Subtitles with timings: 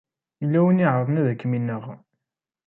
[0.41, 1.83] Yella win i iɛeṛḍen ad kem-ineɣ.